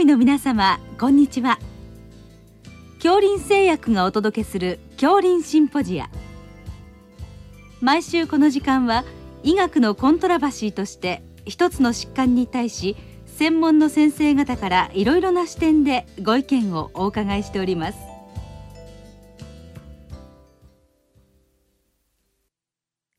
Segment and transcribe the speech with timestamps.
[0.00, 1.58] 医の皆様こんにちは。
[2.96, 6.08] 恐林製薬がお届けする恐林シンポジア。
[7.80, 9.04] 毎週この時間は
[9.42, 12.96] 医学のコントラバシーとして一つの疾患に対し
[13.26, 17.98] 専門の先生方からいろいろな視点でご意見をお伺いしております。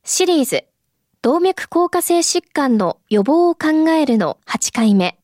[0.03, 0.65] シリーズ
[1.21, 5.17] 動脈硬化性疾患の予防を考えるの8回目。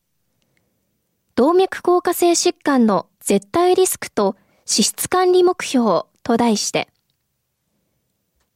[1.34, 4.36] 動脈硬化性疾患の絶対リスクと
[4.68, 6.88] 脂質管理目標と題して、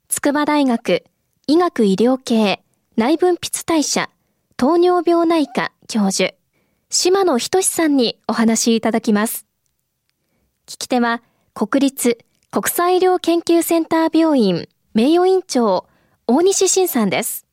[0.08, 1.04] 筑波大学
[1.46, 2.62] 医学医療系
[2.96, 4.10] 内分泌代謝
[4.56, 6.34] 糖尿病内科教授、
[6.90, 9.46] 島野仁さんにお話しいただきます。
[10.66, 11.22] 聞き手は、
[11.54, 12.18] 国立
[12.50, 15.86] 国際医療研究センター病院名誉院長、
[16.26, 17.46] 大西晋さんです。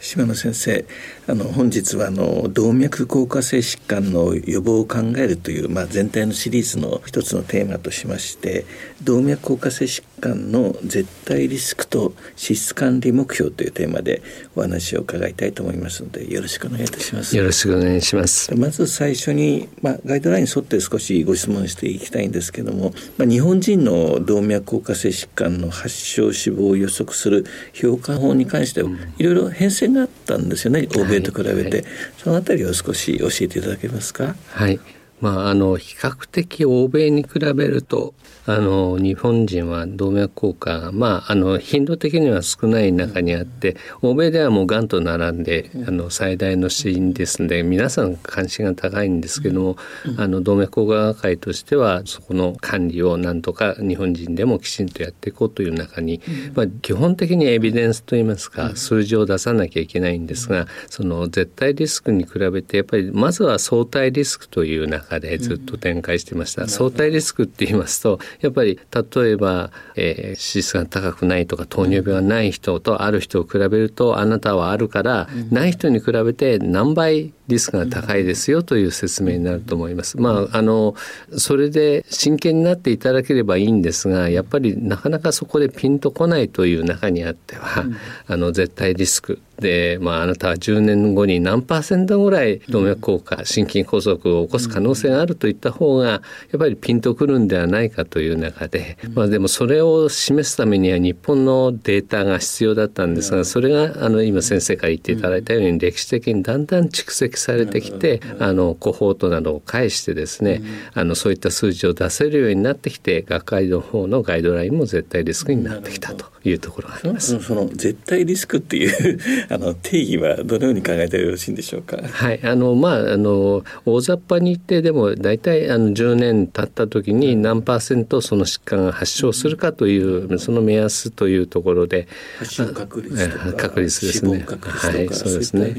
[0.00, 0.84] 島野先生
[1.28, 8.64] あの本日はあの動脈硬化性疾患の予防を考えるという、まあ、全体のシリーズの一つのテーマとしまして
[9.02, 14.22] 動脈硬化性疾患の絶対リスクと脂質管理目標というテーマで
[14.54, 17.36] お話を伺いたいと思いますのでよろしくお願いいたします。
[17.36, 18.54] よろしくお願いします。
[18.54, 31.84] まず最初に、まあ、ガイドラインに沿って少しご質問していきたいんですけども、まあ、日本人の動脈硬化性疾患の発症死亡を予測する評価法に関してはいろいろ変遷があったんですよね欧米と比べて、はい、
[32.18, 34.34] そのあたりを少し教えていただけますか？
[34.50, 34.80] はい
[35.20, 38.14] まあ、あの比較的欧米に比べると
[38.46, 49.76] あの日本人は動脈硬化が、まあ、あの頻度的には少ない中にあって欧米ではもうがんと並んであの最大の死因ですので皆さん関心が高いんですけども、
[50.16, 56.20] あの動脈硬化会としてはそこの管理をなんとか日本人でもきちんとやっていこうという中に、
[56.54, 66.68] まあ、基本的にエビデンスといいますか数字を出さなきゃいけないんですがその絶対リスクに比べてやっぱりまずは相対リスクという中でずっと展開してました。
[66.68, 68.78] 相対リスクって言いますとやっぱり
[69.14, 80.18] 例えば、えー、脂質が高くないとか糖尿病がない人とある人を比べるとあなたはあるから、ない人に比べて何倍リスクが高いですよという説明になると思います。
[80.20, 80.94] まあ、あの、
[81.36, 87.96] それで真剣になっていただければいいんですが、やっぱりなかなかそこでピンとこないという中にあっては、うん、
[88.26, 96.20] あの、絶対リスクで、まあ、あなたは10年後に何パーセントぐらい動脈硬化、心筋梗塞を起こす可能性があるといった方が、や
[96.56, 110.62] っぱりピンとくるんではないかという中で、まあ、でもそれを示すためには日本のデータが必要だったんですが、それが、あの、今先生から言っていただいたように、歴史的にだんだん蓄積されてきて、あのコホートなどを介してですね、
[110.94, 117.40] あのそういった数字を出せるようになってきて学会の方のガイドラインも絶対リスクになってきたというところがあります。
[117.40, 119.18] その絶対リスクっていう
[119.50, 121.98] あの定義はどのように考えたらよろしいんでしょうか？
[122.02, 132.08] はいあのまああの大雑把に言ってでも大体あの10年経った時に何パーセントその疾患が発症するかというその目安というところで
[132.38, 134.46] 発症確率とか確率ですね。
[134.46, 135.74] はい、そうですね。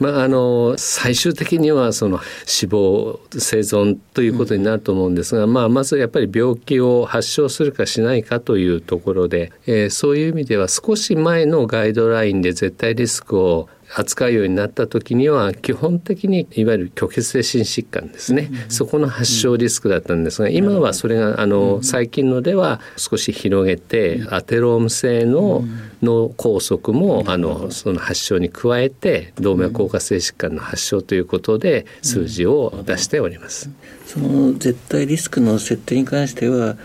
[0.00, 25.64] まああの最終的にはその死亡生存ということになると思うんですが、まあ、まずやっぱり病気を発症するかしないかというところで、えー、そういう意味では少し前のガイドラインで絶対リスクを扱うようになった時には基本的にいわゆる虚血性心疾患ですね、うん、そこの発症リスクだったんですが今はそれがあの最近のでは少し広げてアテローム性の
[26.02, 33.70] 脳梗塞もあのその発症に加えて動脈硬化性疾患の発症ということで数字を出しております。
[34.06, 36.76] その絶対リスクの設定に関しては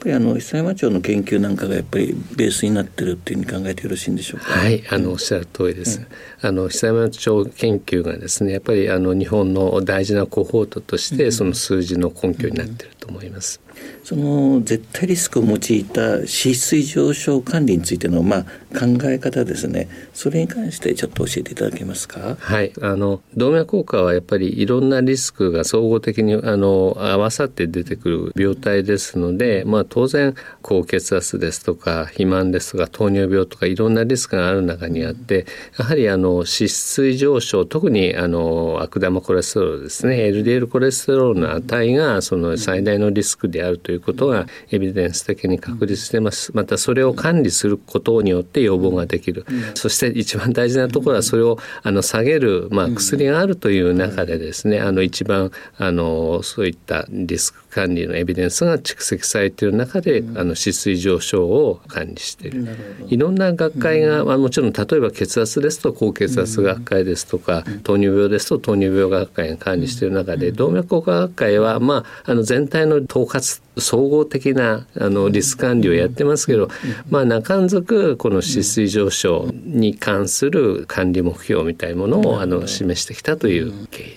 [0.00, 4.52] ぱりあの久山町の研究なんかがやっぱりベースになってるっていうふうに考えてよろしいんでしょうか？
[4.52, 5.98] はい、あのおっしゃる通りです。
[5.98, 6.06] うん、
[6.42, 13.60] あの久山町研究がですね、やっぱりあの日本の大事なコホートとしてその数字の根拠になっていると思います。
[14.04, 18.42] その絶対リスクを用いた脂質異常症管理についてのまあ
[18.78, 19.88] 考え方ですね。
[20.12, 22.36] それに関してちょっと教えていただけますか？
[22.38, 22.72] はい。
[22.82, 35.46] あの動脈硬化はやっぱりいろんなリスクが総合的にあの合わさって出てくる病態ですので、まあ、当然高血圧ですとか肥満ですとか糖尿病とかいろんなリスクがある中にあって
[35.78, 46.52] やはりあのの脂質異常症特にあの悪玉コレステロールですね LDL コレステロールの値がその最大ののリスクであるということがエビデンス的に確立してます。
[46.54, 49.44] またそれを管理することによって予防ができる。
[49.74, 62.66] そして一番大事なところはそれをあの下げるまあ薬があるという中でですね、あの一番あのそういったリスク管理のエビデンスが蓄積されている中で、あの脂水上昇を管理している。
[63.08, 76.68] いろんな学会が、まあ、もちろん例えば血圧ですと高血圧学会ですとか、糖尿病ですと糖尿病学会が管理している中で動脈硬化学会は、まあ、あの全体の統括総合的なあのリスク管理をやってますけど、
[77.08, 84.09] まあ、中んずくこの脂水上昇に関する管理目標みたいなものをあの示してきたという経緯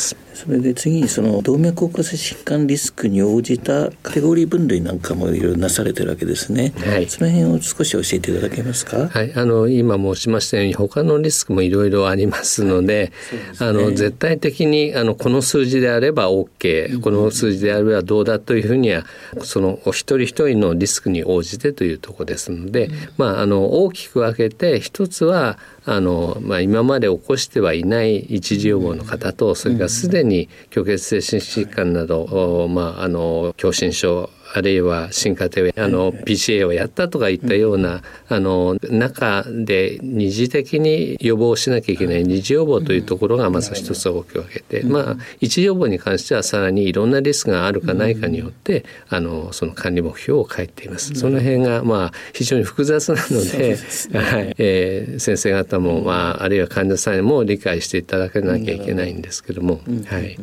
[0.00, 0.30] ます。
[0.40, 6.72] それで次にその動脈硬化性疾患リスクに応じたカテゴリー分類なんかもいろいろなされてるわけですね。
[6.78, 9.08] はい、その辺を少し教えていただけますか？
[9.08, 13.10] はい、あの今申しましたように他のリスクもいろいろありますので、はいでね、
[13.58, 19.04] あの絶対的にあのこの数字であれば OK、うん、この数字であればどうだというふうには
[19.42, 51.14] そのお一人一人のリスクに応じてというところですので、うん、まああの大きく分けて一つはあの、まあ、今まで起こしてはいない一次予防の方とそれからすでに虚血性心疾患など、まあ、あの狭心症あるいは進化系あの PCA をやったとかいったようなあの中で二次的に予防しなきゃいけない二次予防というところがまず一つ大きく分けて、まあ一次予防に関してはさらにいろんなリスクがあるかないかによってあのその管理目標を変えています。
[51.14, 53.76] その辺がまあ非常に複雑なので、
[54.12, 54.54] はい。
[54.58, 60.36] えー、先生方もまああるいは患者さんにも理解していただかなきゃいけないんですけども、はい。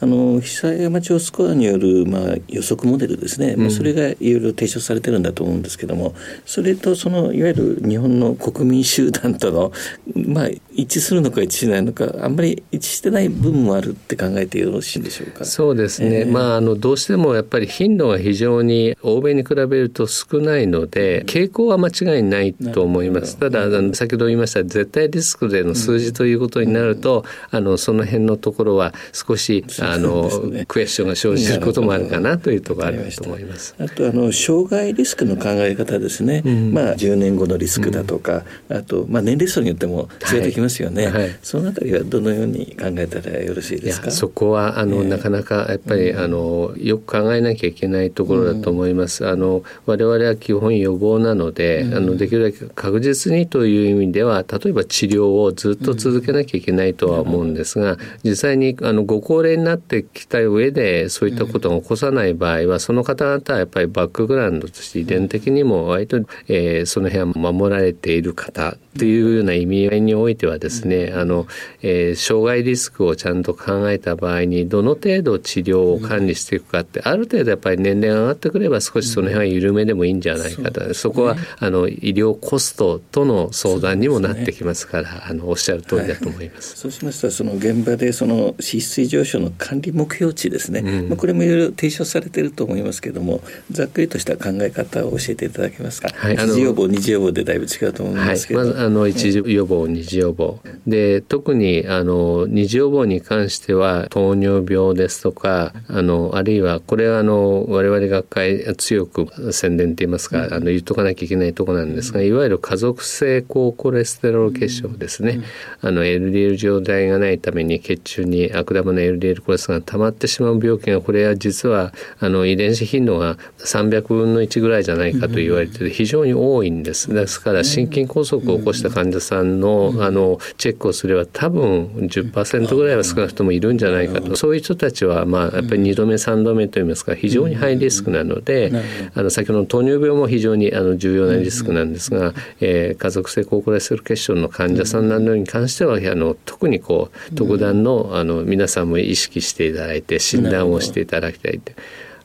[0.00, 3.47] あの久山町スコアによるまあ予測モデルですね。
[3.56, 6.14] まあ、それがいろいろ提唱されてるんだと思うんですけども
[6.46, 9.72] それとそのいわゆる日本の国民集団との、
[10.14, 15.44] まあ、一致するのか一致しないのかあんまり一致してない部分もあるって考えてよろしいんでしょうか？
[15.44, 23.36] そうですね、えー、まああのどうしてもやっぱり頻度が非常に欧米に比べると少ないので傾向は間違いないと思います。
[23.36, 33.37] ただあの先ほど言いました絶対リスクでの数字ということになると、うん、あのその辺のところは少し、あの、ね、クエスチョンが生じることもあるかなというところあると思います。
[33.38, 33.74] います。
[33.78, 41.12] あとあの障害リスクの考え方ですね、うん、まあ10年後のリスクだとか、うん、あとまあ年齢層によっても違ってきますよね、はい。
[41.22, 44.10] はい、そのあたりはどのように考えたらよろしいですか？
[44.10, 71.46] そこはあの、えー、なかなかやっぱり、あのよく考えなきゃいけないところだと思います、あの我々は基本予防なので、あのできるだけ確実にという意味では例えば治療をずっと続けなきゃいけないとは思うんですが、実際にあのご高齢になってきた上でそういったことが起こさない場合はその方々はやっぱりバックグラウンドとして遺伝的にも割と、えー、その辺は守られている方というような意味合いにおいてはですね、あの、
[71.82, 86.76] えー、障害リスクをちゃんと考えた場合にどの程度治療を管理していくかってある程度やっぱり年齢が上がってくれば少しその辺は緩めでもいいんじゃないかと、そこはあの医療コストとの相談にもなってきますから、あのおっしゃる通りだと思います。
[86.76, 96.08] そうしましたらその現場でその脂質水上昇の管理目標値ですね、うん、まあこれもいろいろ提唱されていると思いますけどもざっくりとした考え方を教えていただけますか？
[96.14, 98.60] はい、一次予防二次予防でだいぶ違うと思いますけど。
[98.60, 100.60] はい、まずあの一次予防、二次予防。
[100.86, 115.42] で特にあの二次予防に関しては糖尿病ですとかあのあるいはこれはあの我々学会強く宣伝といいますか、あの言っとかなきゃいけないところなんですが、いわゆる家族性高コレステロール血症ですね。
[115.80, 127.12] あの LDL 状態がないために血中に悪玉の LDL コレステロールが溜まってしまう病気がこれは実はあの遺伝子頻度が300分の1ぐらいじゃないかと言われてて非常に多いんです。
[127.12, 134.36] ですから心筋梗塞を起こした患者さんのあのチェックをすれば多分10%ぐらいは少なくともいるんじゃないかと。
[134.36, 138.72] そういう人たちはまあやっぱり2度目3度目といいますか非常にハイリスクなので
[139.14, 151.72] あの先ほどの糖尿病も非常にあの重要なリスクなんですが、えー、家族性高コレステロール血症の患者さんなどに関してはあの特にこう特段のあの皆さんも意識していただいて診断をしていただきたいと。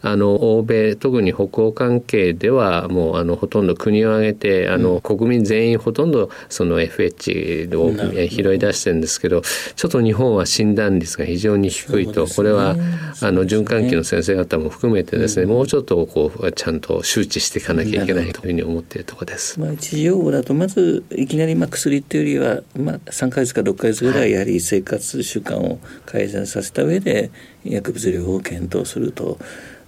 [0.06, 9.42] あの欧米特に北欧関係ではもうあのほとんど国を挙げてあの、国民全員ほとんどその FH を拾い出してるんですけど
[9.76, 12.76] ちょっと日本は診断率が非常に低いと、これは
[13.22, 19.60] あの循環器の先生方も含めてですね、もうちょっとこうちゃんと周知していかなきゃいけないというふうに思っているところです。
[19.60, 27.32] まあ、一時用語だとまずいきなりまあ薬っていうよりは、まあ、3か月か6か月ぐらいやはり生活習慣を改善させた上で
[27.64, 29.38] 薬物療法を検討すると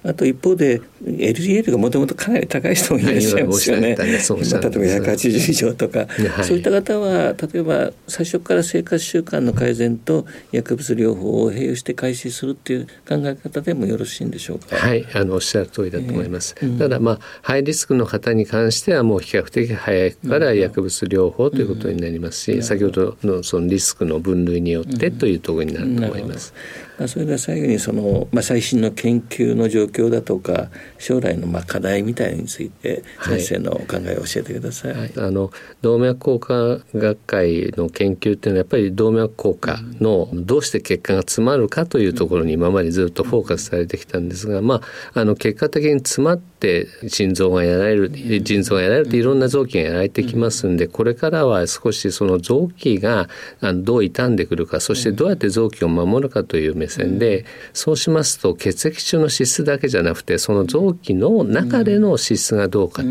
[0.05, 3.95] あと一方で LDL がもともとかなり高い人もいらっしゃいますよね。
[3.95, 14.75] 例えば180以上とか、はい、そういった方は例えば最初から生活習慣の改善と薬物療法を併用して開始するっていう考え方でもよろしいんでしょうか？
[14.75, 16.55] はいあのおっしゃる通りだと思います。
[16.61, 26.53] えーうん、ただまあハイリスクの方に関してはもう比較的早いから薬物療法ということになりますし、うん、先ほどのそのリスクの分類によってというところになると思います。
[26.97, 34.93] うんまあ、それでは最後にその、まあ、最新の研究の状況だとか将来のまあ課題みたいについて先生のお考えを教えてください。
[34.93, 44.81] はい、あの動脈硬化学会の研究っていうのはやっぱり動脈硬化のどうして血管が詰まるかというところに今までずっとフォーカスされてきたんですが、ま
[45.13, 53.27] あ、あの結果的に詰まって心臓がやられる腎臓がやられるといろんな臓器がやられてきますんでこれからは少しその臓器が
[53.61, 63.09] どう傷んでくるかそしてどうやって臓器を守るかという目線でそうしますと血液中の脂質だけじゃなくてその臓器の中での脂質がどうかと、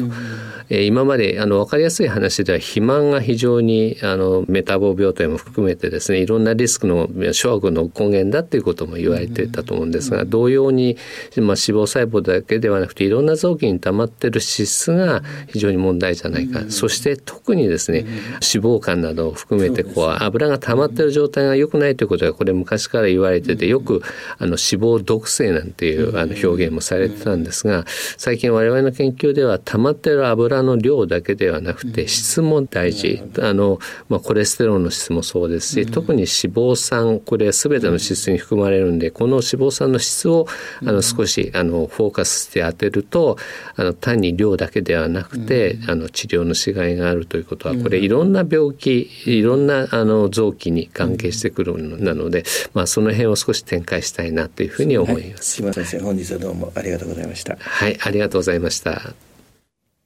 [0.69, 10.97] えー、今まであの分かりやすい話では肥満が非常にあのメタボ病態も含めてですねいろんなリスクの諸悪の根源だっていうことも言われてたと思うんですが同様に、
[11.37, 24.03] まあ、脂肪細胞だけではなくていろんな臓器に溜まってる脂質が非常に問題じゃないか、そして特にですね脂肪肝などを含めてこう油が溜まってる状態が良くないということがこれ昔から言われててよく
[24.39, 27.85] あの脂肪毒性なんていうあの表現もされてたんですが
[28.17, 33.23] 最近我々の研究では溜まってる油の量だけではなくて質も大事。
[33.41, 33.79] あの、
[34.09, 40.47] まあ、コレステロールの質もそうですし特に脂肪酸これ全ての脂質に含まれるんでこの脂肪酸の質を
[40.83, 43.37] あの少しあのフォーカスして当てると
[43.77, 55.63] あの単に量だけではなくてあの治療のしがいがあるということはこれいろんな病気いろんなあの臓器に関係してくるのなので、まあ、その辺を少し展開したいなというふうに思います。
[55.63, 57.57] はい、島先生本日はどうもありがとうございました。
[57.57, 59.15] はいありがとうございました。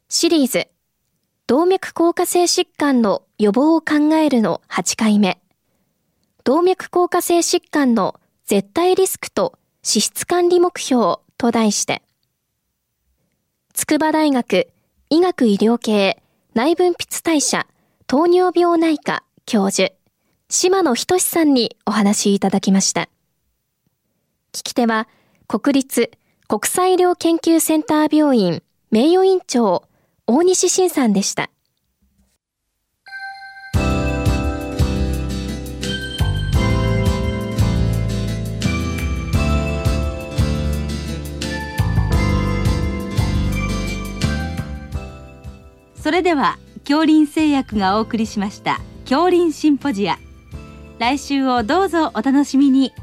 [0.09, 0.69] シリーズ
[1.47, 5.39] 動脈硬化性疾患の予防を考えるの8回目
[6.45, 12.03] 動脈硬化性疾患の絶対リスクと脂質管理目標と題して
[13.75, 14.69] 筑波大学
[15.11, 16.23] 医学医療系
[16.55, 17.67] 内分泌代謝
[18.07, 19.93] 糖尿病内科教授
[20.49, 23.11] 島野仁さんにお話いただきました。
[24.59, 25.07] 聞き手は
[25.47, 26.11] 国立
[26.49, 29.85] 国際医療研究センター病院名誉院長
[30.27, 31.51] 大西晋さんでした。
[45.95, 50.19] それでは恐林製薬がお送りしました恐林シンポジア
[50.99, 52.95] 来週をどうぞお楽しみに